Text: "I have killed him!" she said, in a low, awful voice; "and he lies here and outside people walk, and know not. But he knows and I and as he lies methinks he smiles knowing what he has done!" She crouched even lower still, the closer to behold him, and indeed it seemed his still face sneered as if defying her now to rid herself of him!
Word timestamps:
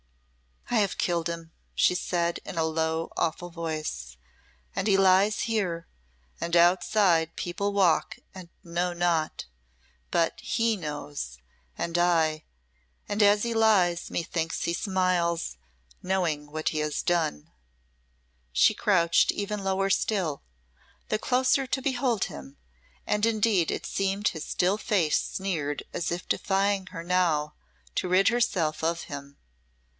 "I 0.71 0.75
have 0.75 0.97
killed 0.97 1.27
him!" 1.29 1.51
she 1.75 1.93
said, 1.93 2.39
in 2.43 2.57
a 2.57 2.63
low, 2.63 3.11
awful 3.17 3.51
voice; 3.51 4.17
"and 4.75 4.87
he 4.87 4.97
lies 4.97 5.41
here 5.41 5.85
and 6.39 6.55
outside 6.55 7.35
people 7.35 7.71
walk, 7.71 8.17
and 8.33 8.49
know 8.63 8.93
not. 8.93 9.45
But 10.09 10.39
he 10.39 10.75
knows 10.75 11.37
and 11.77 11.97
I 11.99 12.45
and 13.07 13.21
as 13.21 13.43
he 13.43 13.53
lies 13.53 14.09
methinks 14.09 14.63
he 14.63 14.73
smiles 14.73 15.57
knowing 16.01 16.49
what 16.51 16.69
he 16.69 16.79
has 16.79 17.03
done!" 17.03 17.51
She 18.51 18.73
crouched 18.73 19.31
even 19.31 19.63
lower 19.63 19.91
still, 19.91 20.41
the 21.09 21.19
closer 21.19 21.67
to 21.67 21.81
behold 21.81 22.23
him, 22.23 22.57
and 23.05 23.23
indeed 23.25 23.69
it 23.69 23.85
seemed 23.85 24.29
his 24.29 24.45
still 24.45 24.79
face 24.79 25.21
sneered 25.21 25.83
as 25.93 26.11
if 26.11 26.27
defying 26.27 26.87
her 26.87 27.03
now 27.03 27.53
to 27.95 28.07
rid 28.07 28.29
herself 28.29 28.83
of 28.83 29.01
him! 29.03 29.37